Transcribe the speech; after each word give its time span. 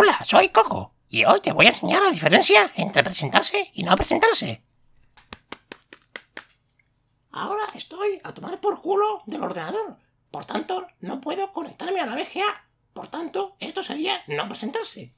Hola, 0.00 0.16
soy 0.24 0.50
Coco 0.50 0.94
y 1.08 1.24
hoy 1.24 1.40
te 1.40 1.50
voy 1.50 1.66
a 1.66 1.70
enseñar 1.70 2.00
la 2.00 2.12
diferencia 2.12 2.70
entre 2.76 3.02
presentarse 3.02 3.68
y 3.74 3.82
no 3.82 3.96
presentarse. 3.96 4.62
Ahora 7.32 7.64
estoy 7.74 8.20
a 8.22 8.32
tomar 8.32 8.60
por 8.60 8.80
culo 8.80 9.24
del 9.26 9.42
ordenador, 9.42 9.96
por 10.30 10.44
tanto 10.44 10.86
no 11.00 11.20
puedo 11.20 11.52
conectarme 11.52 11.98
a 11.98 12.06
la 12.06 12.14
VGA, 12.14 12.68
por 12.92 13.08
tanto 13.08 13.56
esto 13.58 13.82
sería 13.82 14.22
no 14.28 14.46
presentarse. 14.46 15.16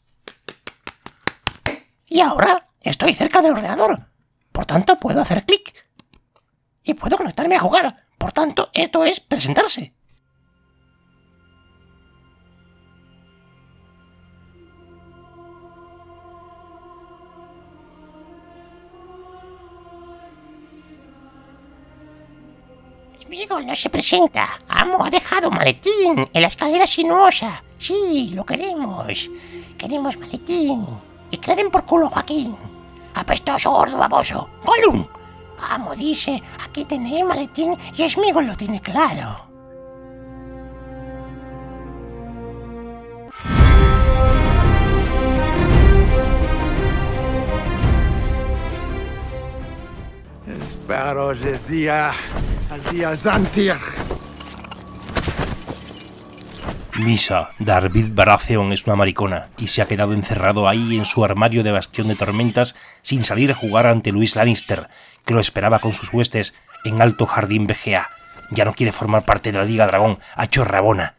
Y 2.06 2.22
ahora 2.22 2.70
estoy 2.80 3.12
cerca 3.12 3.42
del 3.42 3.52
ordenador, 3.52 4.08
por 4.50 4.64
tanto 4.64 4.98
puedo 4.98 5.20
hacer 5.20 5.44
clic. 5.44 5.86
Y 6.84 6.94
puedo 6.94 7.18
conectarme 7.18 7.56
a 7.56 7.60
jugar, 7.60 8.06
por 8.16 8.32
tanto 8.32 8.70
esto 8.72 9.04
es 9.04 9.20
presentarse. 9.20 9.94
Amigo, 23.30 23.60
no 23.60 23.76
se 23.76 23.88
presenta. 23.88 24.58
Amo, 24.66 25.04
ha 25.04 25.08
dejado 25.08 25.52
maletín 25.52 26.28
en 26.34 26.42
la 26.42 26.48
escalera 26.48 26.84
sinuosa. 26.84 27.62
Sí, 27.78 28.32
lo 28.34 28.44
queremos. 28.44 29.30
Queremos 29.78 30.18
maletín. 30.18 30.84
Y 31.30 31.36
que 31.36 31.50
le 31.52 31.62
den 31.62 31.70
por 31.70 31.84
culo, 31.84 32.08
Joaquín. 32.08 32.56
Apestoso, 33.14 33.70
gordo, 33.70 33.98
baboso. 33.98 34.50
¡Golum! 34.64 35.06
Amo, 35.60 35.94
dice, 35.94 36.42
aquí 36.60 36.84
tenéis 36.84 37.24
maletín 37.24 37.76
y 37.96 38.02
Esmigo 38.02 38.42
lo 38.42 38.56
tiene 38.56 38.80
claro. 38.80 39.36
Espero 50.48 51.30
el 51.30 51.58
día 52.78 53.16
Zantir. 53.16 53.74
Misa, 56.98 57.50
David 57.58 58.08
Baratheon 58.12 58.72
es 58.72 58.86
una 58.86 58.94
maricona 58.94 59.48
y 59.58 59.68
se 59.68 59.82
ha 59.82 59.86
quedado 59.86 60.12
encerrado 60.12 60.68
ahí 60.68 60.96
en 60.96 61.04
su 61.04 61.24
armario 61.24 61.62
de 61.62 61.72
bastión 61.72 62.08
de 62.08 62.14
tormentas 62.14 62.76
sin 63.02 63.24
salir 63.24 63.50
a 63.50 63.54
jugar 63.54 63.86
ante 63.86 64.12
Luis 64.12 64.36
Lannister, 64.36 64.88
que 65.24 65.34
lo 65.34 65.40
esperaba 65.40 65.78
con 65.78 65.92
sus 65.92 66.12
huestes 66.12 66.54
en 66.84 67.02
Alto 67.02 67.26
Jardín 67.26 67.66
BGA. 67.66 68.08
Ya 68.50 68.64
no 68.64 68.74
quiere 68.74 68.92
formar 68.92 69.24
parte 69.24 69.50
de 69.50 69.58
la 69.58 69.64
Liga 69.64 69.86
Dragón, 69.86 70.18
ha 70.36 70.44
hecho 70.44 70.64
rabona. 70.64 71.14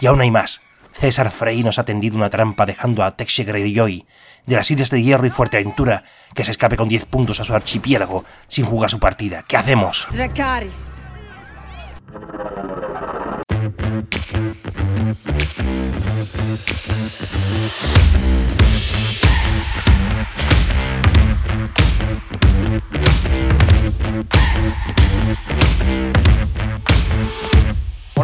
Y 0.00 0.06
aún 0.06 0.20
hay 0.20 0.30
más. 0.30 0.60
César 0.98 1.30
Frey 1.30 1.62
nos 1.62 1.78
ha 1.78 1.84
tendido 1.84 2.16
una 2.16 2.30
trampa 2.30 2.64
dejando 2.64 3.04
a 3.04 3.16
Texe 3.16 3.44
Greyjoy 3.44 4.06
de 4.46 4.56
las 4.56 4.70
Islas 4.70 4.88
de 4.90 5.02
Hierro 5.02 5.26
y 5.26 5.30
Fuerteventura 5.30 6.04
que 6.34 6.42
se 6.42 6.52
escape 6.52 6.76
con 6.76 6.88
10 6.88 7.04
puntos 7.06 7.38
a 7.38 7.44
su 7.44 7.54
archipiélago 7.54 8.24
sin 8.48 8.64
jugar 8.64 8.90
su 8.90 8.98
partida. 8.98 9.44
¿Qué 9.46 9.58
hacemos? 9.58 10.08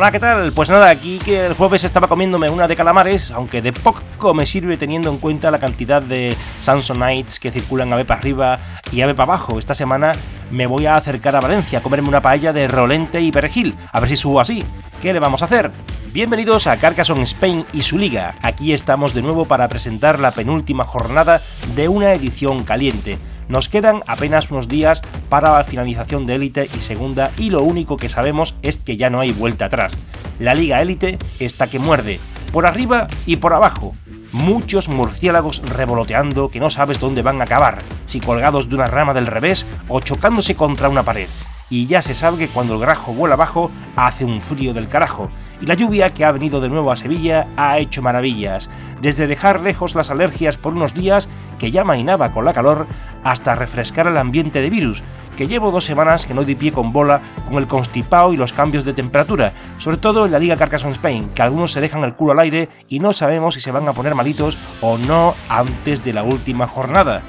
Hola, 0.02 0.10
¿qué 0.10 0.18
tal? 0.18 0.50
Pues 0.50 0.68
nada, 0.68 0.90
aquí 0.90 1.20
que 1.24 1.46
el 1.46 1.54
jueves 1.54 1.84
estaba 1.84 2.08
comiéndome 2.08 2.50
una 2.50 2.66
de 2.66 2.74
calamares, 2.74 3.30
aunque 3.30 3.62
de 3.62 3.72
poco 3.72 4.34
me 4.34 4.46
sirve 4.46 4.76
teniendo 4.76 5.08
en 5.10 5.18
cuenta 5.18 5.48
la 5.52 5.60
cantidad 5.60 6.02
de 6.02 6.36
Samsonites 6.58 7.38
que 7.38 7.52
circulan 7.52 7.92
a 7.92 7.94
ver 7.94 8.04
para 8.04 8.18
arriba 8.18 8.58
y 8.90 9.00
a 9.00 9.06
ver 9.06 9.14
para 9.14 9.34
abajo. 9.34 9.60
Esta 9.60 9.76
semana 9.76 10.10
me 10.50 10.66
voy 10.66 10.86
a 10.86 10.96
acercar 10.96 11.36
a 11.36 11.40
Valencia 11.40 11.78
a 11.78 11.82
comerme 11.82 12.08
una 12.08 12.20
paella 12.20 12.52
de 12.52 12.66
rolente 12.66 13.20
y 13.20 13.30
perejil, 13.30 13.76
a 13.92 14.00
ver 14.00 14.08
si 14.08 14.16
subo 14.16 14.40
así. 14.40 14.64
¿Qué 15.00 15.12
le 15.12 15.20
vamos 15.20 15.40
a 15.42 15.44
hacer? 15.44 15.70
Bienvenidos 16.12 16.66
a 16.66 16.78
Carcassonne 16.78 17.22
Spain 17.22 17.64
y 17.72 17.82
su 17.82 17.96
liga. 17.96 18.34
Aquí 18.42 18.72
estamos 18.72 19.14
de 19.14 19.22
nuevo 19.22 19.44
para 19.44 19.68
presentar 19.68 20.18
la 20.18 20.32
penúltima 20.32 20.82
jornada 20.82 21.40
de 21.76 21.86
una 21.86 22.12
edición 22.12 22.64
caliente. 22.64 23.20
Nos 23.52 23.68
quedan 23.68 24.02
apenas 24.06 24.50
unos 24.50 24.66
días 24.66 25.02
para 25.28 25.52
la 25.52 25.64
finalización 25.64 26.24
de 26.24 26.36
élite 26.36 26.70
y 26.74 26.78
segunda 26.78 27.32
y 27.36 27.50
lo 27.50 27.62
único 27.62 27.98
que 27.98 28.08
sabemos 28.08 28.54
es 28.62 28.78
que 28.78 28.96
ya 28.96 29.10
no 29.10 29.20
hay 29.20 29.32
vuelta 29.32 29.66
atrás. 29.66 29.92
La 30.38 30.54
liga 30.54 30.80
élite 30.80 31.18
está 31.38 31.66
que 31.66 31.78
muerde, 31.78 32.18
por 32.50 32.64
arriba 32.64 33.08
y 33.26 33.36
por 33.36 33.52
abajo. 33.52 33.94
Muchos 34.32 34.88
murciélagos 34.88 35.60
revoloteando 35.68 36.48
que 36.48 36.60
no 36.60 36.70
sabes 36.70 36.98
dónde 36.98 37.20
van 37.20 37.42
a 37.42 37.44
acabar, 37.44 37.80
si 38.06 38.20
colgados 38.20 38.70
de 38.70 38.76
una 38.76 38.86
rama 38.86 39.12
del 39.12 39.26
revés 39.26 39.66
o 39.86 40.00
chocándose 40.00 40.56
contra 40.56 40.88
una 40.88 41.02
pared 41.02 41.28
y 41.72 41.86
ya 41.86 42.02
se 42.02 42.14
sabe 42.14 42.36
que 42.36 42.48
cuando 42.48 42.74
el 42.74 42.80
grajo 42.80 43.14
vuela 43.14 43.34
abajo 43.34 43.70
hace 43.96 44.26
un 44.26 44.42
frío 44.42 44.74
del 44.74 44.88
carajo. 44.88 45.30
Y 45.58 45.64
la 45.64 45.72
lluvia 45.72 46.12
que 46.12 46.22
ha 46.22 46.30
venido 46.30 46.60
de 46.60 46.68
nuevo 46.68 46.92
a 46.92 46.96
Sevilla 46.96 47.46
ha 47.56 47.78
hecho 47.78 48.02
maravillas, 48.02 48.68
desde 49.00 49.26
dejar 49.26 49.60
lejos 49.60 49.94
las 49.94 50.10
alergias 50.10 50.58
por 50.58 50.74
unos 50.74 50.92
días 50.92 51.30
que 51.58 51.70
ya 51.70 51.82
mainaba 51.82 52.30
con 52.34 52.44
la 52.44 52.52
calor, 52.52 52.86
hasta 53.24 53.54
refrescar 53.54 54.06
el 54.06 54.18
ambiente 54.18 54.60
de 54.60 54.70
virus, 54.70 55.02
que 55.36 55.46
llevo 55.46 55.70
dos 55.70 55.84
semanas 55.84 56.26
que 56.26 56.34
no 56.34 56.44
di 56.44 56.54
pie 56.54 56.72
con 56.72 56.92
bola 56.92 57.20
con 57.48 57.56
el 57.56 57.66
constipado 57.66 58.32
y 58.32 58.36
los 58.36 58.52
cambios 58.52 58.84
de 58.84 58.92
temperatura, 58.92 59.52
sobre 59.78 59.96
todo 59.96 60.26
en 60.26 60.32
la 60.32 60.38
Liga 60.38 60.56
Carcassonne 60.56 60.92
Spain, 60.92 61.32
que 61.34 61.42
algunos 61.42 61.72
se 61.72 61.80
dejan 61.80 62.04
el 62.04 62.14
culo 62.14 62.32
al 62.32 62.40
aire 62.40 62.68
y 62.88 62.98
no 63.00 63.12
sabemos 63.12 63.54
si 63.54 63.60
se 63.60 63.72
van 63.72 63.88
a 63.88 63.92
poner 63.92 64.14
malitos 64.14 64.58
o 64.80 64.98
no 64.98 65.34
antes 65.48 66.04
de 66.04 66.12
la 66.12 66.22
última 66.22 66.66
jornada. 66.66 67.22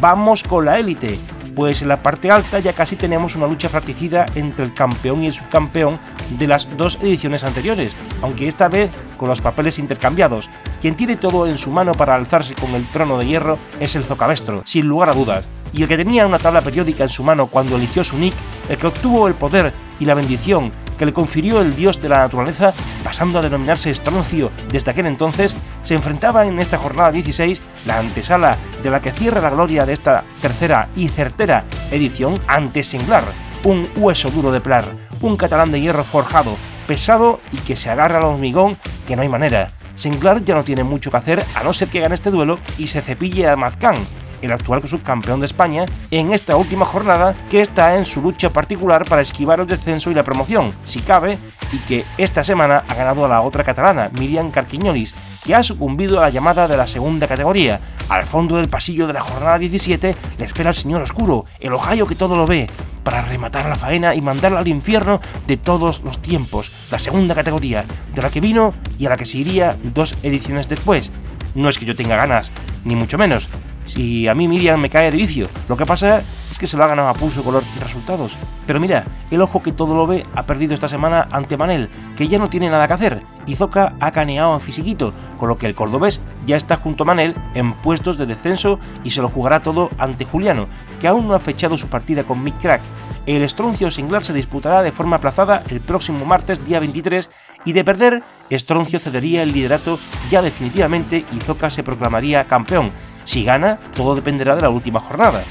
Vamos 0.00 0.42
con 0.42 0.64
la 0.64 0.78
élite, 0.78 1.18
pues 1.54 1.82
en 1.82 1.88
la 1.88 2.02
parte 2.02 2.30
alta 2.30 2.58
ya 2.58 2.72
casi 2.72 2.96
tenemos 2.96 3.36
una 3.36 3.46
lucha 3.46 3.68
fratricida 3.68 4.26
entre 4.34 4.64
el 4.64 4.74
campeón 4.74 5.22
y 5.22 5.28
el 5.28 5.34
subcampeón 5.34 5.98
de 6.38 6.46
las 6.46 6.68
dos 6.76 6.98
ediciones 7.00 7.44
anteriores, 7.44 7.94
aunque 8.22 8.48
esta 8.48 8.68
vez 8.68 8.90
con 9.24 9.30
los 9.30 9.40
papeles 9.40 9.78
intercambiados. 9.78 10.50
Quien 10.82 10.96
tiene 10.96 11.16
todo 11.16 11.46
en 11.46 11.56
su 11.56 11.70
mano 11.70 11.92
para 11.92 12.14
alzarse 12.14 12.54
con 12.54 12.74
el 12.74 12.86
trono 12.88 13.16
de 13.16 13.24
hierro 13.24 13.58
es 13.80 13.96
el 13.96 14.04
Zocabestro, 14.04 14.60
sin 14.66 14.86
lugar 14.86 15.08
a 15.08 15.14
dudas, 15.14 15.46
y 15.72 15.80
el 15.80 15.88
que 15.88 15.96
tenía 15.96 16.26
una 16.26 16.38
tabla 16.38 16.60
periódica 16.60 17.04
en 17.04 17.08
su 17.08 17.22
mano 17.22 17.46
cuando 17.46 17.76
eligió 17.76 18.04
su 18.04 18.18
nick, 18.18 18.34
el 18.68 18.76
que 18.76 18.86
obtuvo 18.86 19.26
el 19.26 19.32
poder 19.32 19.72
y 19.98 20.04
la 20.04 20.12
bendición 20.12 20.72
que 20.98 21.06
le 21.06 21.14
confirió 21.14 21.62
el 21.62 21.74
dios 21.74 22.02
de 22.02 22.10
la 22.10 22.18
naturaleza, 22.18 22.74
pasando 23.02 23.38
a 23.38 23.42
denominarse 23.42 23.90
Estroncio 23.90 24.50
desde 24.70 24.90
aquel 24.90 25.06
entonces, 25.06 25.56
se 25.82 25.94
enfrentaba 25.94 26.44
en 26.44 26.58
esta 26.58 26.76
jornada 26.76 27.10
16, 27.10 27.62
la 27.86 28.00
antesala 28.00 28.58
de 28.82 28.90
la 28.90 29.00
que 29.00 29.10
cierra 29.10 29.40
la 29.40 29.48
gloria 29.48 29.86
de 29.86 29.94
esta 29.94 30.22
tercera 30.42 30.90
y 30.94 31.08
certera 31.08 31.64
edición 31.90 32.38
ante 32.46 32.82
Singlar, 32.82 33.24
un 33.64 33.88
hueso 33.96 34.28
duro 34.28 34.52
de 34.52 34.60
plar, 34.60 34.94
un 35.22 35.38
catalán 35.38 35.72
de 35.72 35.80
hierro 35.80 36.04
forjado, 36.04 36.58
pesado 36.84 37.40
y 37.52 37.56
que 37.58 37.76
se 37.76 37.90
agarra 37.90 38.18
al 38.18 38.24
hormigón 38.24 38.78
que 39.06 39.16
no 39.16 39.22
hay 39.22 39.28
manera. 39.28 39.72
Singlar 39.96 40.44
ya 40.44 40.54
no 40.54 40.64
tiene 40.64 40.84
mucho 40.84 41.10
que 41.10 41.16
hacer 41.16 41.44
a 41.54 41.62
no 41.62 41.72
ser 41.72 41.88
que 41.88 42.00
gane 42.00 42.14
este 42.14 42.30
duelo 42.30 42.58
y 42.78 42.88
se 42.88 43.02
cepille 43.02 43.48
a 43.48 43.56
Mazcán, 43.56 43.94
el 44.42 44.52
actual 44.52 44.86
subcampeón 44.86 45.40
de 45.40 45.46
España, 45.46 45.84
en 46.10 46.32
esta 46.32 46.56
última 46.56 46.84
jornada 46.84 47.34
que 47.50 47.60
está 47.60 47.96
en 47.96 48.04
su 48.04 48.20
lucha 48.20 48.50
particular 48.50 49.04
para 49.08 49.22
esquivar 49.22 49.60
el 49.60 49.66
descenso 49.66 50.10
y 50.10 50.14
la 50.14 50.24
promoción, 50.24 50.74
si 50.84 51.00
cabe, 51.00 51.38
y 51.72 51.78
que 51.78 52.04
esta 52.18 52.44
semana 52.44 52.84
ha 52.88 52.94
ganado 52.94 53.24
a 53.24 53.28
la 53.28 53.40
otra 53.40 53.64
catalana, 53.64 54.10
Miriam 54.18 54.50
Carquiñolis, 54.50 55.14
que 55.44 55.54
ha 55.54 55.62
sucumbido 55.62 56.18
a 56.18 56.22
la 56.22 56.30
llamada 56.30 56.68
de 56.68 56.76
la 56.76 56.86
segunda 56.86 57.26
categoría. 57.26 57.80
Al 58.08 58.26
fondo 58.26 58.56
del 58.56 58.68
pasillo 58.68 59.06
de 59.06 59.12
la 59.12 59.20
jornada 59.20 59.58
17 59.58 60.14
le 60.38 60.44
espera 60.44 60.70
el 60.70 60.76
Señor 60.76 61.02
Oscuro, 61.02 61.46
el 61.60 61.72
Ohio 61.72 62.06
que 62.06 62.14
todo 62.14 62.36
lo 62.36 62.46
ve, 62.46 62.66
para 63.04 63.22
rematar 63.22 63.68
la 63.68 63.76
faena 63.76 64.14
y 64.14 64.20
mandarla 64.20 64.58
al 64.58 64.68
infierno 64.68 65.20
de 65.46 65.56
todos 65.56 66.02
los 66.02 66.20
tiempos, 66.20 66.72
la 66.90 66.98
segunda 66.98 67.34
categoría, 67.34 67.84
de 68.14 68.22
la 68.22 68.30
que 68.30 68.40
vino 68.40 68.74
y 68.98 69.06
a 69.06 69.10
la 69.10 69.16
que 69.16 69.26
se 69.26 69.38
iría 69.38 69.76
dos 69.82 70.16
ediciones 70.22 70.68
después. 70.68 71.12
No 71.54 71.68
es 71.68 71.78
que 71.78 71.84
yo 71.84 71.94
tenga 71.94 72.16
ganas, 72.16 72.50
ni 72.84 72.96
mucho 72.96 73.18
menos, 73.18 73.48
Si 73.86 74.26
a 74.28 74.34
mí 74.34 74.48
Miriam 74.48 74.80
me 74.80 74.90
cae 74.90 75.10
de 75.10 75.16
vicio, 75.16 75.48
lo 75.68 75.76
que 75.76 75.86
pasa 75.86 76.22
es 76.50 76.58
que 76.58 76.66
se 76.66 76.76
lo 76.76 76.84
ha 76.84 76.88
ganado 76.88 77.08
a 77.08 77.14
pulso 77.14 77.42
con 77.42 77.54
los 77.54 77.80
resultados. 77.80 78.36
Pero 78.66 78.80
mira, 78.80 79.04
el 79.30 79.42
ojo 79.42 79.62
que 79.62 79.72
todo 79.72 79.94
lo 79.94 80.06
ve 80.06 80.24
ha 80.34 80.46
perdido 80.46 80.72
esta 80.72 80.88
semana 80.88 81.28
ante 81.30 81.56
Manel, 81.56 81.90
que 82.16 82.28
ya 82.28 82.38
no 82.38 82.48
tiene 82.48 82.70
nada 82.70 82.86
que 82.86 82.94
hacer, 82.94 83.22
y 83.46 83.56
Zoca 83.56 83.94
ha 84.00 84.10
caneado 84.12 84.54
a 84.54 84.60
Fisiquito, 84.60 85.12
con 85.38 85.48
lo 85.48 85.58
que 85.58 85.66
el 85.66 85.74
cordobés 85.74 86.22
ya 86.46 86.56
está 86.56 86.76
junto 86.76 87.02
a 87.02 87.06
Manel 87.06 87.34
en 87.54 87.72
puestos 87.72 88.16
de 88.16 88.26
descenso 88.26 88.78
y 89.02 89.10
se 89.10 89.20
lo 89.20 89.28
jugará 89.28 89.62
todo 89.62 89.90
ante 89.98 90.24
Juliano, 90.24 90.66
que 91.00 91.08
aún 91.08 91.28
no 91.28 91.34
ha 91.34 91.38
fechado 91.38 91.76
su 91.76 91.88
partida 91.88 92.24
con 92.24 92.42
Mick 92.42 92.60
Crack. 92.60 92.80
El 93.26 93.42
Estroncio 93.42 93.90
Singlar 93.90 94.22
se 94.22 94.34
disputará 94.34 94.82
de 94.82 94.92
forma 94.92 95.16
aplazada 95.16 95.62
el 95.70 95.80
próximo 95.80 96.24
martes 96.24 96.64
día 96.66 96.80
23 96.80 97.30
y 97.64 97.72
de 97.72 97.84
perder, 97.84 98.22
Estroncio 98.50 99.00
cedería 99.00 99.42
el 99.42 99.52
liderato 99.52 99.98
ya 100.30 100.42
definitivamente 100.42 101.24
y 101.32 101.40
Zoca 101.40 101.70
se 101.70 101.82
proclamaría 101.82 102.44
campeón. 102.44 102.92
Si 103.24 103.44
gana, 103.44 103.78
todo 103.94 104.14
dependerá 104.14 104.54
de 104.54 104.62
la 104.62 104.70
última 104.70 105.00
jornada. 105.00 105.42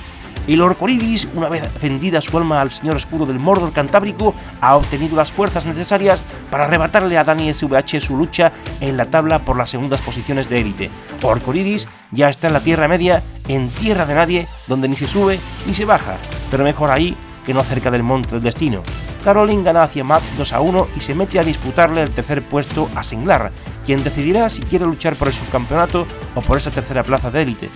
El 0.45 0.61
Orcoridis, 0.61 1.27
una 1.35 1.47
vez 1.47 1.63
vendida 1.81 2.19
su 2.19 2.37
alma 2.37 2.59
al 2.59 2.69
señor 2.69 2.97
oscuro 2.97 3.25
del 3.25 3.39
Mordor 3.39 3.71
Cantábrico, 3.71 4.35
ha 4.59 4.75
obtenido 4.75 5.15
las 5.15 5.31
fuerzas 5.31 5.65
necesarias 5.65 6.21
para 6.51 6.65
arrebatarle 6.65 7.17
a 7.17 7.23
Dani 7.23 7.53
SVH 7.53 8.01
su 8.01 8.17
lucha 8.17 8.51
en 8.81 8.97
la 8.97 9.05
tabla 9.05 9.39
por 9.39 9.57
las 9.57 9.69
segundas 9.69 10.01
posiciones 10.01 10.49
de 10.49 10.59
élite. 10.59 10.91
Orcoridis 11.21 11.87
ya 12.11 12.29
está 12.29 12.47
en 12.47 12.53
la 12.53 12.59
Tierra 12.59 12.89
Media, 12.89 13.23
en 13.47 13.69
tierra 13.69 14.05
de 14.05 14.15
nadie, 14.15 14.47
donde 14.67 14.89
ni 14.89 14.97
se 14.97 15.07
sube 15.07 15.39
ni 15.65 15.73
se 15.73 15.85
baja, 15.85 16.17
pero 16.51 16.65
mejor 16.65 16.91
ahí 16.91 17.15
que 17.45 17.53
no 17.53 17.63
cerca 17.63 17.89
del 17.89 18.03
monte 18.03 18.31
del 18.31 18.41
destino. 18.43 18.83
Caroline 19.23 19.63
gana 19.63 19.83
hacia 19.83 20.03
Matt 20.03 20.23
2 20.37 20.53
a 20.53 20.59
1 20.59 20.87
y 20.97 20.99
se 20.99 21.15
mete 21.15 21.39
a 21.39 21.43
disputarle 21.43 22.03
el 22.03 22.11
tercer 22.11 22.41
puesto 22.41 22.89
a 22.95 23.03
Singlar, 23.03 23.53
quien 23.85 24.03
decidirá 24.03 24.49
si 24.49 24.61
quiere 24.61 24.85
luchar 24.85 25.15
por 25.15 25.29
el 25.29 25.33
subcampeonato 25.33 26.05
o 26.35 26.41
por 26.41 26.57
esa 26.57 26.71
tercera 26.71 27.03
plaza 27.03 27.31
de 27.31 27.41
élite. 27.41 27.69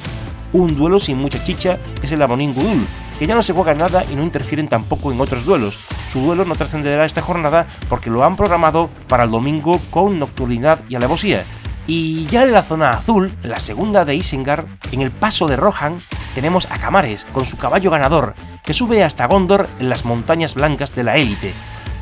Un 0.54 0.76
duelo 0.76 1.00
sin 1.00 1.18
mucha 1.18 1.44
chicha 1.44 1.78
es 2.02 2.12
el 2.12 2.22
Abonín 2.22 2.54
Gudul, 2.54 2.88
que 3.20 3.28
ya 3.28 3.36
no 3.36 3.42
se 3.42 3.54
juega 3.54 3.74
nada 3.74 4.06
y 4.10 4.16
no 4.16 4.24
interfieren 4.24 4.68
tampoco 4.68 5.12
en 5.12 5.20
otros 5.20 5.46
duelos. 5.46 5.78
Su 6.12 6.22
duelo 6.22 6.46
no 6.46 6.56
trascenderá 6.56 7.06
esta 7.06 7.22
jornada 7.22 7.68
porque 7.90 8.10
lo 8.10 8.24
han 8.24 8.36
programado 8.36 8.90
para 9.08 9.24
el 9.24 9.32
domingo 9.32 9.80
con 9.90 10.20
nocturnidad 10.20 10.80
y 10.88 10.96
alevosía. 10.96 11.46
Y 11.86 12.26
ya 12.26 12.44
en 12.44 12.52
la 12.52 12.64
zona 12.64 12.90
azul, 12.92 13.38
la 13.44 13.60
segunda 13.60 14.04
de 14.04 14.16
Isengar, 14.16 14.66
en 14.92 15.02
el 15.02 15.12
paso 15.12 15.48
de 15.48 15.56
Rohan, 15.56 16.02
tenemos 16.36 16.68
a 16.70 16.78
Camares 16.78 17.26
con 17.32 17.46
su 17.46 17.58
caballo 17.58 17.90
ganador, 17.92 18.34
que 18.64 18.74
sube 18.74 19.04
hasta 19.04 19.28
Gondor 19.28 19.68
en 19.80 19.90
las 19.90 20.04
montañas 20.04 20.54
blancas 20.54 20.94
de 20.94 21.04
la 21.06 21.16
élite. 21.16 21.54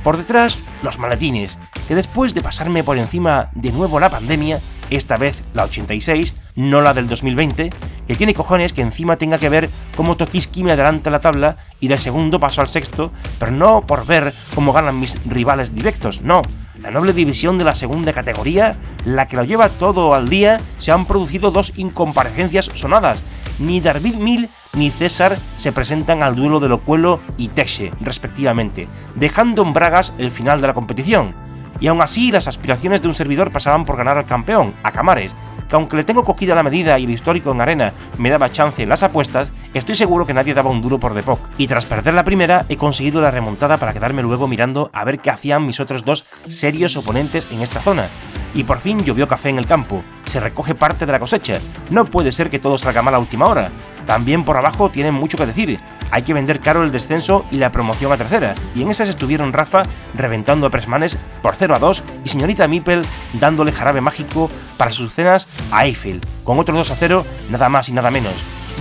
Por 0.04 0.18
detrás, 0.18 0.58
los 0.81 0.98
maletines, 0.98 1.58
que 1.88 1.96
después 1.96 2.34
de 2.34 2.42
pasarme 2.42 2.84
por 2.84 2.98
encima 2.98 3.50
de 3.54 3.72
nuevo 3.72 4.00
la 4.00 4.10
pandemia, 4.10 4.60
esta 4.90 5.18
vez 5.18 5.44
la 5.54 5.64
86, 5.64 6.36
no 6.56 6.82
la 6.82 6.94
del 6.94 7.08
2020, 7.08 7.70
que 8.08 8.16
tiene 8.16 8.34
cojones 8.34 8.74
que 8.74 8.82
encima 8.82 9.18
tenga 9.18 9.38
que 9.38 9.50
ver 9.50 9.70
cómo 9.96 10.18
Tokiski 10.18 10.64
me 10.64 10.72
adelanta 10.72 11.10
la 11.10 11.22
tabla 11.22 11.58
y 11.80 11.88
del 11.88 12.00
segundo 12.00 12.40
paso 12.40 12.62
al 12.62 12.68
sexto, 12.68 13.12
pero 13.40 13.52
no 13.52 13.86
por 13.86 14.06
ver 14.06 14.34
cómo 14.54 14.74
ganan 14.74 15.00
mis 15.00 15.18
rivales 15.26 15.76
directos, 15.76 16.22
no, 16.22 16.42
la 16.82 16.92
noble 16.92 17.14
división 17.14 17.58
de 17.58 17.64
la 17.64 17.76
segunda 17.76 18.14
categoría, 18.14 18.78
la 19.06 19.28
que 19.28 19.38
lo 19.38 19.44
lleva 19.44 19.70
todo 19.70 20.14
al 20.14 20.30
día, 20.30 20.62
se 20.78 20.92
han 20.92 21.06
producido 21.06 21.52
dos 21.52 21.74
incomparecencias 21.78 22.70
sonadas. 22.76 23.22
Ni 23.60 23.80
David 23.80 24.16
Mil 24.16 24.50
ni 24.74 24.90
César 24.90 25.38
se 25.58 25.72
presentan 25.72 26.22
al 26.22 26.36
duelo 26.36 26.60
de 26.60 26.68
Locuelo 26.68 27.22
y 27.38 27.48
Texe, 27.48 27.94
respectivamente, 28.02 28.88
dejando 29.16 29.62
en 29.62 29.74
bragas 29.74 30.14
el 30.18 30.32
final 30.32 30.60
de 30.60 30.68
la 30.68 30.74
competición. 30.74 31.44
Y 31.80 31.88
aún 31.88 32.01
así, 32.01 32.31
las 32.31 32.48
aspiraciones 32.48 33.01
de 33.01 33.07
un 33.07 33.13
servidor 33.13 33.51
pasaban 33.51 33.86
por 33.86 33.98
ganar 33.98 34.18
al 34.18 34.25
campeón, 34.25 34.74
a 34.83 34.92
Camares, 34.92 35.33
que 35.68 35.75
aunque 35.75 35.98
le 35.98 36.04
tengo 36.04 36.24
cogida 36.24 36.56
la 36.56 36.63
medida 36.63 36.98
y 37.00 37.06
el 37.06 37.10
histórico 37.10 37.51
en 37.51 37.62
arena 37.62 37.94
me 38.18 38.30
daba 38.30 38.51
chance 38.51 38.83
en 38.83 38.89
las 38.89 39.04
apuestas, 39.04 39.51
estoy 39.74 39.95
seguro 39.95 40.25
que 40.25 40.33
nadie 40.33 40.54
daba 40.54 40.69
un 40.69 40.81
duro 40.81 41.00
por 41.00 41.13
Depok. 41.13 41.39
Y 41.57 41.68
tras 41.68 41.86
perder 41.86 42.13
la 42.13 42.24
primera, 42.24 42.66
he 42.69 42.77
conseguido 42.77 43.22
la 43.22 43.31
remontada 43.31 43.77
para 43.77 43.94
quedarme 43.94 44.22
luego 44.22 44.48
mirando 44.48 44.89
a 44.94 45.04
ver 45.04 45.19
qué 45.19 45.30
hacían 45.30 45.66
mis 45.66 45.80
otros 45.80 46.06
dos 46.06 46.25
serios 46.48 46.95
oponentes 46.98 47.51
en 47.51 47.62
esta 47.62 47.81
zona. 47.81 48.07
Y 48.54 48.63
por 48.63 48.80
fin 48.80 49.04
llovió 49.04 49.27
café 49.27 49.50
en 49.50 49.57
el 49.57 49.68
campo, 49.68 50.01
se 50.25 50.39
recoge 50.39 50.75
parte 50.75 51.06
de 51.06 51.12
la 51.12 51.19
cosecha, 51.19 51.60
no 51.89 52.06
puede 52.06 52.31
ser 52.31 52.50
que 52.50 52.60
todo 52.60 52.77
salga 52.77 53.01
mal 53.01 53.16
a 53.16 53.19
última 53.19 53.48
hora. 53.48 53.69
También 54.06 54.45
por 54.45 54.56
abajo 54.56 54.89
tienen 54.89 55.13
mucho 55.13 55.38
que 55.38 55.45
decir, 55.45 55.80
hay 56.12 56.24
que 56.24 56.34
vender 56.34 56.60
caro 56.60 56.84
el 56.84 56.92
descenso 56.92 57.46
y 57.52 57.57
la 57.57 57.72
promoción 57.72 58.12
a 58.12 58.18
tercera, 58.18 58.56
y 58.74 58.81
en 58.81 58.90
esas 58.90 59.10
estuvieron 59.10 59.54
Rafa 59.54 59.84
reventando 60.13 60.68
a 60.68 60.69
Presmanes 60.69 61.18
por 61.42 61.56
0 61.56 61.75
a 61.75 61.80
2 61.80 62.04
y 62.24 62.30
señorita 62.30 62.68
Mipel 62.68 63.06
dándole 63.34 63.72
jarabe 63.72 64.02
mágico 64.02 64.50
para 64.78 64.92
sus 64.92 65.13
cenas 65.13 65.48
a 65.72 65.86
Eiffel, 65.86 66.22
con 66.44 66.60
otro 66.60 66.75
2 66.75 66.92
a 66.92 66.96
0, 66.96 67.25
nada 67.50 67.69
más 67.69 67.90
y 67.90 67.94
nada 67.94 68.12
menos. 68.12 68.34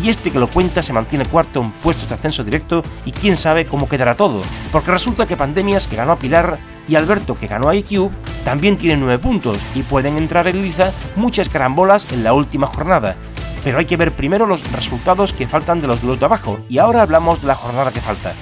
Y 0.03 0.09
este 0.09 0.33
que 0.33 0.41
lo 0.41 0.49
cuenta 0.49 0.83
se 0.83 0.93
mantiene 0.93 1.25
cuarto 1.25 1.61
en 1.61 1.71
puestos 1.71 2.09
de 2.09 2.17
ascenso 2.17 2.43
directo 2.43 2.83
y 3.05 3.13
quién 3.13 3.37
sabe 3.37 3.67
cómo 3.67 3.89
quedará 3.89 4.15
todo, 4.15 4.43
porque 4.73 4.91
resulta 4.91 5.27
que 5.27 5.37
Pandemias 5.37 5.87
que 5.87 5.97
ganó 5.97 6.13
a 6.13 6.19
Pilar 6.19 6.59
y 6.89 6.97
Alberto 6.97 7.39
que 7.39 7.47
ganó 7.47 7.69
a 7.69 7.77
IQ 7.77 8.11
también 8.45 8.77
tienen 8.77 9.01
9 9.01 9.19
puntos 9.21 9.57
y 9.75 9.83
pueden 9.83 10.19
entrar 10.19 10.49
en 10.49 10.63
liza 10.63 10.93
muchas 11.17 11.49
carambolas 11.49 12.13
en 12.13 12.25
la 12.25 12.35
última 12.35 12.67
jornada, 12.67 13.15
pero 13.65 13.79
hay 13.79 13.87
que 13.87 13.97
ver 13.97 14.13
primero 14.13 14.47
los 14.47 14.71
resultados 14.71 15.33
que 15.33 15.49
faltan 15.49 15.81
de 15.81 15.89
los 15.89 16.03
duelos 16.03 16.21
de 16.21 16.27
abajo, 16.27 16.59
y 16.69 16.79
ahora 16.79 17.03
hablamos 17.03 17.41
de 17.41 17.49
la 17.49 17.55
jornada 17.55 17.91
que 17.91 18.01
falta. 18.01 18.35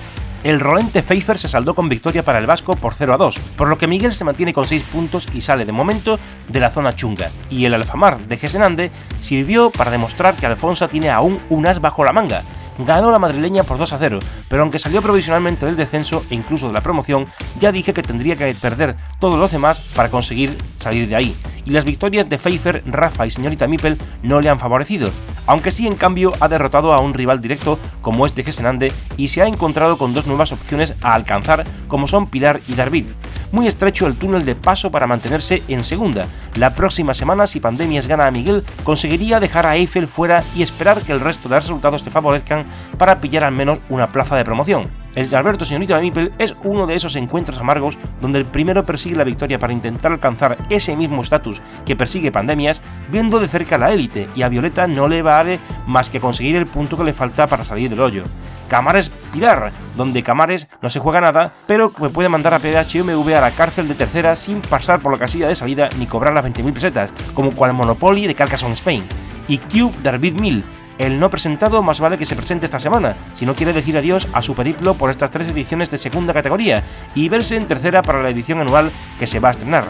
El 0.42 0.58
Rolente 0.58 1.04
Pfeiffer 1.04 1.38
se 1.38 1.48
saldó 1.48 1.72
con 1.72 1.88
victoria 1.88 2.24
para 2.24 2.40
el 2.40 2.46
Vasco 2.46 2.74
por 2.74 2.94
0 2.94 3.14
a 3.14 3.16
2, 3.16 3.38
por 3.56 3.69
lo 3.69 3.78
que 3.78 3.86
Miguel 3.86 4.12
se 4.12 4.24
mantiene 4.24 4.52
con 4.52 4.66
6 4.66 4.82
puntos 4.82 5.28
y 5.32 5.40
sale 5.40 5.64
de 5.64 5.70
momento 5.70 6.19
de 6.48 6.58
la 6.58 6.70
zona 6.70 6.96
chunga, 6.96 7.30
y 7.48 7.64
el 7.64 7.74
Alfamar 7.74 8.19
de 8.26 8.36
Gesenande 8.36 8.90
sirvió 9.20 9.70
para 9.70 9.92
demostrar 9.92 10.34
que 10.34 10.46
Alfonso 10.46 10.88
tiene 10.88 11.10
aún 11.10 11.40
un 11.48 11.64
as 11.68 11.80
bajo 11.80 12.04
la 12.04 12.12
manga, 12.12 12.42
ganó 12.78 13.10
la 13.10 13.19
madrileña 13.19 13.64
por 13.64 13.78
2 13.78 13.92
a 13.92 13.98
0, 13.98 14.19
pero 14.48 14.62
aunque 14.62 14.78
salió 14.78 15.02
provisionalmente 15.02 15.66
del 15.66 15.76
descenso 15.76 16.24
e 16.30 16.34
incluso 16.34 16.69
de 16.69 16.72
la 16.72 16.80
promoción, 16.80 17.26
ya 17.58 17.72
dije 17.72 17.92
que 17.92 18.02
tendría 18.02 18.36
que 18.36 18.54
perder 18.54 18.96
todos 19.20 19.38
los 19.38 19.52
demás 19.52 19.80
para 19.94 20.10
conseguir 20.10 20.56
salir 20.76 21.08
de 21.08 21.16
ahí. 21.16 21.36
Y 21.64 21.70
las 21.70 21.84
victorias 21.84 22.28
de 22.28 22.38
Pfeiffer, 22.38 22.82
Rafa 22.86 23.26
y 23.26 23.30
señorita 23.30 23.66
Mipel 23.66 23.98
no 24.22 24.40
le 24.40 24.48
han 24.48 24.58
favorecido, 24.58 25.10
aunque 25.46 25.70
sí 25.70 25.86
en 25.86 25.94
cambio 25.94 26.32
ha 26.40 26.48
derrotado 26.48 26.92
a 26.92 27.00
un 27.00 27.14
rival 27.14 27.40
directo 27.40 27.78
como 28.00 28.26
este 28.26 28.42
Gesenande 28.42 28.92
y 29.16 29.28
se 29.28 29.42
ha 29.42 29.46
encontrado 29.46 29.98
con 29.98 30.12
dos 30.12 30.26
nuevas 30.26 30.52
opciones 30.52 30.94
a 31.02 31.14
alcanzar 31.14 31.64
como 31.88 32.08
son 32.08 32.26
Pilar 32.26 32.60
y 32.68 32.75
Darvid 32.75 33.06
muy 33.52 33.69
estrecho 33.69 34.06
el 34.06 34.16
túnel 34.16 34.44
de 34.44 34.54
paso 34.54 34.90
para 34.90 35.06
mantenerse 35.06 35.62
en 35.69 35.84
segunda. 35.84 36.26
La 36.56 36.75
próxima 36.75 37.14
semana, 37.14 37.46
si 37.46 37.60
Pandemias 37.60 38.06
gana 38.06 38.26
a 38.26 38.31
Miguel, 38.31 38.64
conseguiría 38.82 39.38
dejar 39.40 39.66
a 39.66 39.76
Eiffel 39.76 40.08
fuera 40.08 40.43
y 40.56 40.62
esperar 40.62 41.02
que 41.02 41.12
el 41.12 41.20
resto 41.20 41.49
de 41.49 41.60
resultados 41.60 42.02
te 42.02 42.10
favorezcan 42.10 42.64
para 42.99 43.20
pillar 43.20 43.44
al 43.44 43.52
menos 43.52 43.78
una 43.88 44.10
plaza 44.10 44.37
de 44.37 44.44
promoción. 44.44 45.01
El 45.14 45.29
de 45.29 45.37
Alberto 45.37 45.67
Señorita 45.67 45.97
de 45.97 46.03
Mipel 46.03 46.32
es 46.38 46.55
uno 46.64 46.87
de 46.87 46.94
esos 46.94 47.17
encuentros 47.17 47.59
amargos 47.59 47.99
donde 48.23 48.38
el 48.38 48.47
primero 48.47 48.87
persigue 48.87 49.14
la 49.14 49.25
victoria 49.25 49.59
para 49.59 49.75
intentar 49.75 50.11
alcanzar 50.11 50.57
ese 50.71 50.97
mismo 50.97 51.21
estatus 51.21 51.61
que 51.85 51.97
persigue 51.97 52.33
Pandemias, 52.33 52.81
viendo 53.11 53.38
de 53.38 53.47
cerca 53.47 53.76
la 53.76 53.92
élite, 53.92 54.28
y 54.35 54.42
a 54.42 54.49
Violeta 54.49 54.87
no 54.87 55.09
le 55.09 55.21
vale 55.21 55.61
más 55.87 56.09
que 56.09 56.21
conseguir 56.21 56.57
el 56.57 56.66
punto 56.66 56.97
que 56.97 57.04
le 57.04 57.12
falta 57.12 57.47
para 57.47 57.64
salir 57.64 57.90
del 57.90 58.00
hoyo. 58.00 58.25
Camares 58.69 59.11
Pilar, 59.11 59.71
donde 59.99 60.23
Camares 60.23 60.66
no 60.81 60.88
se 60.88 60.99
juega 60.99 61.21
nada, 61.21 61.52
pero 61.66 61.92
me 62.00 62.09
puede 62.09 62.31
mandar 62.31 62.54
a 62.54 62.59
PHMV 62.59 63.35
a 63.35 63.40
la 63.42 63.50
cárcel 63.50 63.88
de 63.88 63.95
tercera 63.95 64.35
sin 64.35 64.62
pasar 64.62 65.00
por 65.00 65.12
la 65.12 65.19
casilla 65.19 65.47
de 65.47 65.54
salida 65.54 65.90
ni 65.99 66.07
cobrar 66.07 66.33
las 66.33 66.47
20.000 66.47 66.73
pesetas, 66.73 67.11
como 67.35 67.50
cual 67.50 67.75
Monopoly 67.75 68.26
de 68.26 68.35
Carcassonne 68.35 68.73
Spain. 68.73 69.04
Y 69.47 69.59
Cube 69.59 69.92
David 70.02 70.40
Mill, 70.40 70.64
el 70.99 71.18
no 71.18 71.30
presentado 71.30 71.82
más 71.82 72.00
vale 72.00 72.18
que 72.18 72.25
se 72.25 72.37
presente 72.37 72.66
esta 72.66 72.78
semana, 72.78 73.16
si 73.34 73.46
no 73.46 73.54
quiere 73.54 73.72
decir 73.72 73.96
adiós 73.96 74.28
a 74.32 74.42
su 74.42 74.54
periplo 74.54 74.94
por 74.94 75.11
estas 75.11 75.30
tres 75.30 75.49
ediciones 75.49 75.90
de 75.90 75.99
segunda 75.99 76.32
categoría 76.32 76.82
y 77.14 77.28
verse 77.28 77.56
en 77.56 77.66
tercera 77.66 78.02
para 78.02 78.22
la 78.22 78.30
edición 78.30 78.61
anual 78.61 78.90
que 79.18 79.26
se 79.26 79.40
va 79.40 79.49
a 79.49 79.52
estrenar. 79.52 79.84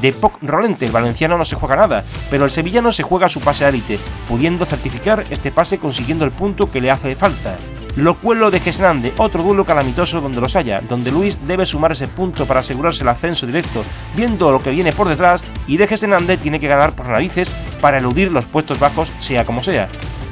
De 0.00 0.12
Poc 0.12 0.38
Rolente, 0.42 0.86
el 0.86 0.92
valenciano 0.92 1.38
no 1.38 1.44
se 1.44 1.56
juega 1.56 1.76
nada, 1.76 2.04
pero 2.30 2.44
el 2.44 2.50
sevillano 2.50 2.92
se 2.92 3.02
juega 3.02 3.30
su 3.30 3.40
pase 3.40 3.64
a 3.64 3.70
élite, 3.70 3.98
pudiendo 4.28 4.66
certificar 4.66 5.24
este 5.30 5.50
pase 5.50 5.78
consiguiendo 5.78 6.24
el 6.24 6.32
punto 6.32 6.70
que 6.70 6.80
le 6.80 6.90
hace 6.90 7.16
falta. 7.16 7.56
Locuelo 7.96 8.50
de 8.50 8.60
Gesnande, 8.60 9.14
otro 9.16 9.42
duelo 9.42 9.64
calamitoso 9.64 10.20
donde 10.20 10.38
los 10.38 10.54
haya, 10.54 10.82
donde 10.86 11.10
Luis 11.10 11.38
debe 11.46 11.64
sumar 11.64 11.92
ese 11.92 12.06
punto 12.06 12.44
para 12.44 12.60
asegurarse 12.60 13.02
el 13.02 13.08
ascenso 13.08 13.46
directo, 13.46 13.84
viendo 14.14 14.52
lo 14.52 14.62
que 14.62 14.70
viene 14.70 14.92
por 14.92 15.08
detrás, 15.08 15.42
y 15.66 15.78
de 15.78 15.86
Gesnande 15.86 16.36
tiene 16.36 16.60
que 16.60 16.68
ganar 16.68 16.92
por 16.92 17.06
narices 17.06 17.50
para 17.80 17.96
eludir 17.96 18.30
los 18.30 18.44
puestos 18.44 18.78
bajos, 18.78 19.10
sea 19.18 19.46
como 19.46 19.62
sea. 19.62 19.88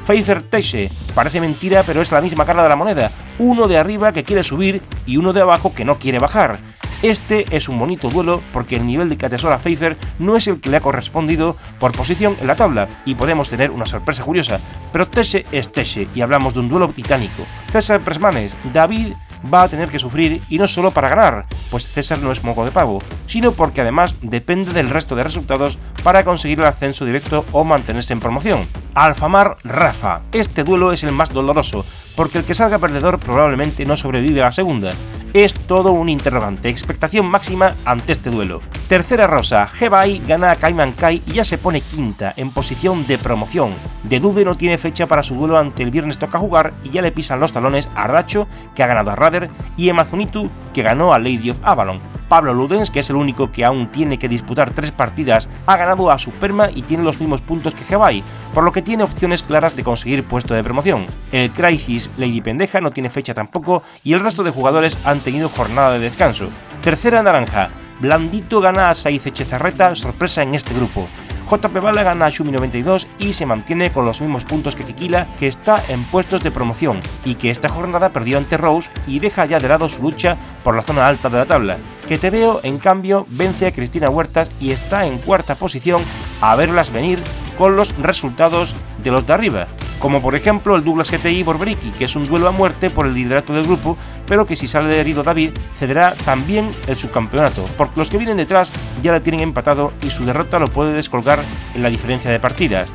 Pfeiffer 0.06 0.42
Teche, 0.42 0.90
parece 1.14 1.40
mentira, 1.40 1.82
pero 1.82 2.02
es 2.02 2.12
la 2.12 2.20
misma 2.20 2.44
cara 2.44 2.62
de 2.62 2.68
la 2.68 2.76
moneda, 2.76 3.10
uno 3.38 3.66
de 3.66 3.78
arriba 3.78 4.12
que 4.12 4.22
quiere 4.22 4.44
subir 4.44 4.82
y 5.06 5.16
uno 5.16 5.32
de 5.32 5.40
abajo 5.40 5.74
que 5.74 5.84
no 5.84 5.98
quiere 5.98 6.18
bajar. 6.18 6.58
Este 7.02 7.44
es 7.54 7.68
un 7.68 7.78
bonito 7.78 8.08
duelo 8.08 8.42
porque 8.52 8.76
el 8.76 8.86
nivel 8.86 9.10
de 9.10 9.16
que 9.16 9.26
atesora 9.26 9.58
Pfeiffer 9.58 9.96
no 10.18 10.36
es 10.36 10.46
el 10.46 10.60
que 10.60 10.70
le 10.70 10.78
ha 10.78 10.80
correspondido 10.80 11.56
por 11.78 11.92
posición 11.92 12.36
en 12.40 12.46
la 12.46 12.56
tabla 12.56 12.88
y 13.04 13.14
podemos 13.14 13.50
tener 13.50 13.70
una 13.70 13.84
sorpresa 13.84 14.22
curiosa, 14.22 14.58
pero 14.92 15.08
Tese 15.08 15.44
es 15.52 15.70
Tese 15.70 16.08
y 16.14 16.20
hablamos 16.22 16.54
de 16.54 16.60
un 16.60 16.68
duelo 16.68 16.88
titánico. 16.90 17.44
César 17.70 18.00
Presmanes, 18.00 18.54
David 18.72 19.12
va 19.52 19.62
a 19.62 19.68
tener 19.68 19.88
que 19.88 19.98
sufrir 19.98 20.40
y 20.48 20.58
no 20.58 20.66
solo 20.66 20.90
para 20.90 21.08
ganar, 21.08 21.46
pues 21.70 21.86
César 21.86 22.18
no 22.20 22.32
es 22.32 22.42
moco 22.44 22.64
de 22.64 22.70
pavo, 22.70 23.02
sino 23.26 23.52
porque 23.52 23.80
además 23.80 24.16
depende 24.22 24.72
del 24.72 24.90
resto 24.90 25.16
de 25.16 25.22
resultados 25.22 25.78
para 26.02 26.24
conseguir 26.24 26.60
el 26.60 26.66
ascenso 26.66 27.04
directo 27.04 27.44
o 27.52 27.64
mantenerse 27.64 28.12
en 28.12 28.20
promoción. 28.20 28.66
Alfamar 28.94 29.56
Rafa. 29.64 30.20
Este 30.32 30.64
duelo 30.64 30.92
es 30.92 31.02
el 31.04 31.12
más 31.12 31.32
doloroso, 31.32 31.84
porque 32.16 32.38
el 32.38 32.44
que 32.44 32.54
salga 32.54 32.78
perdedor 32.78 33.18
probablemente 33.18 33.84
no 33.86 33.96
sobrevive 33.96 34.42
a 34.42 34.46
la 34.46 34.52
segunda. 34.52 34.92
Es 35.32 35.52
todo 35.52 35.92
un 35.92 36.08
interrogante, 36.08 36.68
expectación 36.68 37.26
máxima 37.26 37.74
ante 37.84 38.12
este 38.12 38.30
duelo. 38.30 38.60
Tercera 38.88 39.26
rosa, 39.26 39.66
Hebai 39.80 40.20
gana 40.26 40.50
a 40.50 40.56
Kaiman 40.56 40.92
Kai 40.92 41.22
y 41.26 41.32
ya 41.32 41.44
se 41.44 41.56
pone 41.56 41.80
quinta, 41.80 42.34
en 42.36 42.50
posición 42.50 43.06
de 43.06 43.16
promoción. 43.16 43.72
De 44.02 44.20
Dude 44.20 44.44
no 44.44 44.58
tiene 44.58 44.76
fecha 44.76 45.06
para 45.06 45.22
su 45.22 45.34
duelo 45.36 45.56
ante 45.56 45.82
el 45.82 45.90
viernes 45.90 46.18
toca 46.18 46.38
jugar 46.38 46.74
y 46.84 46.90
ya 46.90 47.00
le 47.00 47.10
pisan 47.10 47.40
los 47.40 47.50
talones 47.50 47.88
a 47.94 48.06
Racho, 48.06 48.46
que 48.74 48.82
ha 48.82 48.86
ganado 48.86 49.10
a 49.10 49.16
Rader, 49.16 49.48
y 49.78 49.88
Emazunitu, 49.88 50.50
que 50.74 50.82
ganó 50.82 51.14
a 51.14 51.18
Lady 51.18 51.48
of 51.48 51.60
Avalon. 51.62 51.98
Pablo 52.28 52.52
Ludens, 52.52 52.90
que 52.90 53.00
es 53.00 53.08
el 53.08 53.16
único 53.16 53.50
que 53.50 53.64
aún 53.64 53.86
tiene 53.88 54.18
que 54.18 54.28
disputar 54.28 54.74
tres 54.74 54.90
partidas, 54.90 55.48
ha 55.66 55.76
ganado 55.78 56.10
a 56.10 56.18
Superma 56.18 56.68
y 56.70 56.82
tiene 56.82 57.04
los 57.04 57.18
mismos 57.18 57.40
puntos 57.40 57.74
que 57.74 57.84
Hebai, 57.88 58.22
por 58.52 58.64
lo 58.64 58.72
que 58.72 58.82
tiene 58.82 59.02
opciones 59.02 59.42
claras 59.42 59.76
de 59.76 59.84
conseguir 59.84 60.24
puesto 60.24 60.52
de 60.52 60.62
promoción. 60.62 61.06
El 61.32 61.50
Crisis 61.50 62.10
Lady 62.18 62.42
Pendeja 62.42 62.82
no 62.82 62.90
tiene 62.90 63.08
fecha 63.08 63.32
tampoco 63.32 63.82
y 64.02 64.12
el 64.12 64.20
resto 64.20 64.42
de 64.42 64.50
jugadores 64.50 65.06
han 65.06 65.20
tenido 65.20 65.48
jornada 65.48 65.92
de 65.92 66.00
descanso. 66.00 66.48
Tercera 66.82 67.22
naranja, 67.22 67.70
Blandito 68.00 68.60
gana 68.60 68.90
a 68.90 68.94
Saiz 68.94 69.26
Echezarreta, 69.26 69.94
sorpresa 69.94 70.42
en 70.42 70.54
este 70.54 70.74
grupo. 70.74 71.08
JP 71.50 71.78
Bala 71.80 72.02
gana 72.02 72.26
a 72.26 72.30
Shumi 72.30 72.52
92 72.52 73.06
y 73.18 73.32
se 73.34 73.46
mantiene 73.46 73.90
con 73.90 74.04
los 74.04 74.20
mismos 74.20 74.44
puntos 74.44 74.74
que 74.74 74.84
Kikila, 74.84 75.28
que 75.38 75.46
está 75.46 75.82
en 75.88 76.04
puestos 76.04 76.42
de 76.42 76.50
promoción 76.50 77.00
y 77.24 77.34
que 77.34 77.50
esta 77.50 77.68
jornada 77.68 78.08
perdió 78.10 78.38
ante 78.38 78.56
Rose 78.56 78.90
y 79.06 79.18
deja 79.18 79.44
ya 79.44 79.58
de 79.58 79.68
lado 79.68 79.88
su 79.88 80.02
lucha 80.02 80.36
por 80.64 80.74
la 80.74 80.82
zona 80.82 81.06
alta 81.06 81.28
de 81.28 81.38
la 81.38 81.46
tabla. 81.46 81.76
Que 82.08 82.18
te 82.18 82.30
veo, 82.30 82.60
en 82.62 82.78
cambio, 82.78 83.26
vence 83.28 83.66
a 83.66 83.72
Cristina 83.72 84.10
Huertas 84.10 84.50
y 84.60 84.70
está 84.72 85.06
en 85.06 85.18
cuarta 85.18 85.54
posición 85.54 86.02
a 86.40 86.56
verlas 86.56 86.92
venir 86.92 87.22
con 87.58 87.76
los 87.76 87.96
resultados 87.98 88.74
de 89.02 89.10
los 89.10 89.26
de 89.26 89.34
arriba, 89.34 89.68
como 90.04 90.20
por 90.20 90.36
ejemplo 90.36 90.76
el 90.76 90.84
Douglas 90.84 91.10
GTI 91.10 91.42
Borberiki, 91.44 91.92
que 91.92 92.04
es 92.04 92.14
un 92.14 92.26
duelo 92.26 92.46
a 92.46 92.52
muerte 92.52 92.90
por 92.90 93.06
el 93.06 93.14
liderato 93.14 93.54
del 93.54 93.64
grupo, 93.64 93.96
pero 94.26 94.44
que 94.44 94.54
si 94.54 94.66
sale 94.66 95.00
herido 95.00 95.22
David 95.22 95.52
cederá 95.78 96.12
también 96.26 96.68
el 96.86 96.96
subcampeonato, 96.96 97.64
porque 97.78 97.98
los 98.00 98.10
que 98.10 98.18
vienen 98.18 98.36
detrás 98.36 98.70
ya 99.02 99.12
la 99.12 99.20
tienen 99.20 99.40
empatado 99.40 99.94
y 100.02 100.10
su 100.10 100.26
derrota 100.26 100.58
lo 100.58 100.68
puede 100.68 100.92
descolgar 100.92 101.38
en 101.74 101.82
la 101.82 101.88
diferencia 101.88 102.30
de 102.30 102.38
partidas. 102.38 102.90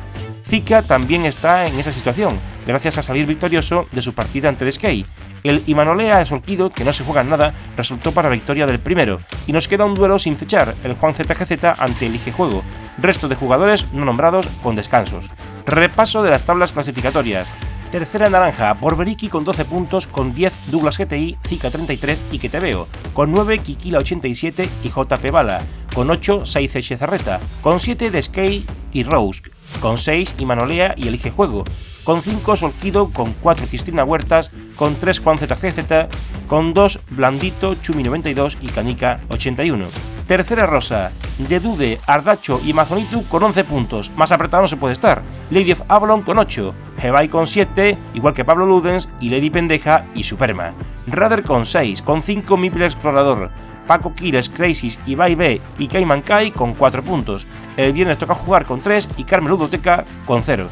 Zika 0.46 0.82
también 0.82 1.24
está 1.24 1.66
en 1.66 1.80
esa 1.80 1.92
situación, 1.92 2.38
gracias 2.64 2.96
a 2.98 3.02
salir 3.02 3.26
victorioso 3.26 3.88
de 3.90 4.02
su 4.02 4.14
partida 4.14 4.48
ante 4.48 4.64
The 4.64 4.70
Sky. 4.70 5.04
El 5.42 5.64
Imanolea 5.66 6.24
Solquido, 6.24 6.70
que 6.70 6.84
no 6.84 6.92
se 6.92 7.02
juega 7.02 7.22
en 7.22 7.30
nada, 7.30 7.52
resultó 7.76 8.12
para 8.12 8.28
victoria 8.28 8.66
del 8.66 8.78
primero, 8.78 9.18
y 9.48 9.52
nos 9.52 9.66
queda 9.66 9.84
un 9.84 9.94
duelo 9.94 10.20
sin 10.20 10.36
fechar, 10.36 10.76
el 10.84 10.94
Juan 10.94 11.14
ZGZ 11.14 11.64
ante 11.76 12.06
el 12.06 12.14
IG 12.14 12.32
Juego, 12.32 12.62
resto 12.98 13.26
de 13.26 13.34
jugadores 13.34 13.92
no 13.92 14.04
nombrados 14.04 14.46
con 14.62 14.76
descansos. 14.76 15.28
Repaso 15.70 16.24
de 16.24 16.30
las 16.30 16.42
tablas 16.42 16.72
clasificatorias. 16.72 17.48
Tercera 17.92 18.28
naranja, 18.28 18.72
Borberiki 18.72 19.28
con 19.28 19.44
12 19.44 19.64
puntos, 19.66 20.08
con 20.08 20.34
10 20.34 20.72
Douglas 20.72 20.98
GTI, 20.98 21.38
Zika 21.46 21.70
33 21.70 22.18
y 22.32 22.40
que 22.40 22.48
veo, 22.58 22.88
con 23.14 23.30
9 23.30 23.60
Kikila 23.60 23.98
87 23.98 24.68
y 24.82 24.88
JP 24.88 25.30
Bala, 25.30 25.62
con 25.94 26.10
8 26.10 26.44
Saize 26.44 26.96
Zarreta, 26.96 27.38
con 27.62 27.78
7 27.78 28.10
Deskey 28.10 28.66
y 28.92 29.04
Rose, 29.04 29.42
con 29.80 29.96
6 29.96 30.34
Imanolea 30.38 30.94
y 30.96 31.06
Elige 31.06 31.30
Juego, 31.30 31.62
con 32.02 32.20
5 32.20 32.56
Solquido, 32.56 33.10
con 33.12 33.32
4 33.34 33.68
Cristina 33.68 34.02
Huertas, 34.02 34.50
con 34.74 34.96
3 34.96 35.20
Juan 35.20 35.38
ZCZ, 35.38 36.08
con 36.48 36.74
2 36.74 36.98
Blandito, 37.10 37.76
Chumi 37.76 38.02
92 38.02 38.58
y 38.60 38.66
Canica 38.66 39.20
81. 39.28 39.86
Tercera 40.30 40.64
rosa, 40.64 41.10
de 41.38 41.58
Dude, 41.58 41.98
Ardacho 42.06 42.60
y 42.64 42.72
Mazonitu 42.72 43.26
con 43.26 43.42
11 43.42 43.64
puntos, 43.64 44.12
más 44.14 44.30
apretado 44.30 44.62
no 44.62 44.68
se 44.68 44.76
puede 44.76 44.92
estar. 44.92 45.22
Lady 45.50 45.72
of 45.72 45.82
Avalon 45.88 46.22
con 46.22 46.38
8, 46.38 46.72
Hebai 47.02 47.28
con 47.28 47.48
7, 47.48 47.98
igual 48.14 48.32
que 48.32 48.44
Pablo 48.44 48.64
Ludens 48.64 49.08
y 49.20 49.28
Lady 49.28 49.50
Pendeja 49.50 50.06
y 50.14 50.22
Superman. 50.22 50.74
Radar 51.08 51.42
con 51.42 51.66
6, 51.66 52.02
con 52.02 52.22
5 52.22 52.56
Mipler 52.56 52.84
Explorador. 52.84 53.50
Paco 53.88 54.14
Quiles, 54.14 54.48
Crazy, 54.50 54.96
Ibai 55.04 55.34
B 55.34 55.60
y 55.80 55.88
Cayman 55.88 56.22
Kai 56.22 56.52
con 56.52 56.74
4 56.74 57.02
puntos. 57.02 57.44
El 57.76 57.92
viernes 57.92 58.18
toca 58.18 58.36
jugar 58.36 58.64
con 58.64 58.80
3 58.80 59.08
y 59.16 59.24
Carmen 59.24 59.50
Ludoteca 59.50 60.04
con 60.26 60.44
0. 60.44 60.68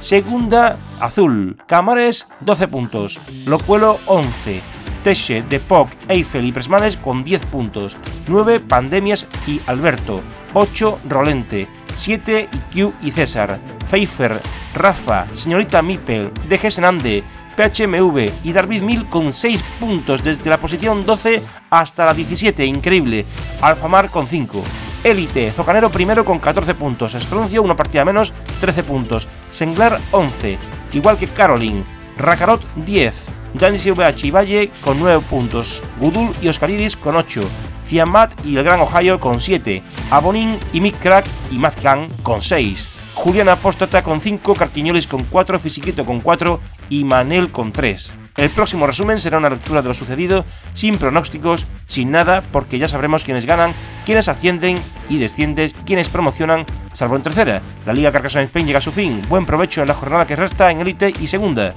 Segunda, 0.00 0.78
Azul. 0.98 1.58
Camares, 1.66 2.26
12 2.40 2.68
puntos. 2.68 3.20
Locuelo, 3.44 3.98
11. 4.06 4.73
Teche, 5.04 5.44
Depok, 5.48 5.90
Eiffel 6.08 6.46
y 6.46 6.52
Presmanes 6.52 6.96
con 6.96 7.22
10 7.22 7.46
puntos. 7.46 7.96
9 8.26 8.58
Pandemias 8.58 9.28
y 9.46 9.60
Alberto. 9.66 10.22
8 10.54 11.00
Rolente. 11.08 11.68
7 11.94 12.48
Q 12.72 12.92
y 13.02 13.12
César. 13.12 13.60
Pfeiffer, 13.88 14.40
Rafa, 14.74 15.26
Señorita 15.34 15.82
Mipel, 15.82 16.32
DG 16.48 16.72
Senande, 16.72 17.22
PHMV 17.56 18.30
y 18.42 18.52
David 18.52 18.82
Mil 18.82 19.06
con 19.08 19.32
6 19.32 19.62
puntos 19.78 20.24
desde 20.24 20.50
la 20.50 20.58
posición 20.58 21.06
12 21.06 21.42
hasta 21.70 22.06
la 22.06 22.14
17, 22.14 22.64
increíble. 22.64 23.24
Alfamar 23.60 24.10
con 24.10 24.26
5. 24.26 24.64
Élite, 25.04 25.52
Zocanero 25.52 25.90
primero 25.90 26.24
con 26.24 26.38
14 26.38 26.74
puntos, 26.74 27.14
Estroncio 27.14 27.62
una 27.62 27.76
partida 27.76 28.06
menos, 28.06 28.32
13 28.60 28.84
puntos, 28.84 29.28
Senglar 29.50 30.00
11, 30.12 30.58
igual 30.94 31.18
que 31.18 31.28
Caroline, 31.28 31.84
Rakarot 32.18 32.62
10, 32.84 33.14
Danis 33.54 33.86
VH 33.86 34.26
y 34.26 34.30
Valle 34.30 34.70
con 34.80 34.98
9 35.00 35.24
puntos, 35.28 35.82
Gudul 35.98 36.34
y 36.40 36.48
Oscaridis 36.48 36.96
con 36.96 37.16
8, 37.16 37.42
Fiamat 37.86 38.44
y 38.44 38.56
el 38.56 38.64
Gran 38.64 38.80
Ohio 38.80 39.20
con 39.20 39.40
7, 39.40 39.82
Abonin 40.10 40.58
y 40.72 40.80
Mick 40.80 40.98
Crack 41.00 41.26
y 41.50 41.58
Mazcan 41.58 42.08
con 42.22 42.42
6, 42.42 43.12
Juliana 43.14 43.52
Apóstata 43.52 44.02
con 44.02 44.20
5, 44.20 44.54
Carquiñolis 44.54 45.06
con 45.06 45.24
4, 45.24 45.58
Fisiquito 45.60 46.04
con 46.04 46.20
4 46.20 46.60
y 46.90 47.04
Manel 47.04 47.50
con 47.50 47.72
3. 47.72 48.14
El 48.36 48.50
próximo 48.50 48.86
resumen 48.86 49.20
será 49.20 49.38
una 49.38 49.48
lectura 49.48 49.80
de 49.80 49.88
lo 49.88 49.94
sucedido, 49.94 50.44
sin 50.72 50.98
pronósticos, 50.98 51.66
sin 51.86 52.10
nada, 52.10 52.42
porque 52.50 52.78
ya 52.78 52.88
sabremos 52.88 53.22
quiénes 53.22 53.46
ganan, 53.46 53.72
quiénes 54.04 54.28
ascienden 54.28 54.76
y 55.08 55.18
descienden, 55.18 55.70
quiénes 55.86 56.08
promocionan, 56.08 56.66
salvo 56.94 57.14
en 57.14 57.22
tercera. 57.22 57.62
La 57.86 57.92
Liga 57.92 58.10
Carcassonne 58.10 58.46
Spain 58.46 58.66
llega 58.66 58.78
a 58.78 58.82
su 58.82 58.90
fin. 58.90 59.22
Buen 59.28 59.46
provecho 59.46 59.82
en 59.82 59.88
la 59.88 59.94
jornada 59.94 60.26
que 60.26 60.34
resta 60.34 60.72
en 60.72 60.80
élite 60.80 61.12
y 61.20 61.28
segunda. 61.28 61.74